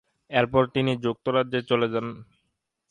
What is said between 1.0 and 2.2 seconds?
যুক্তরাজ্যে চলে যান।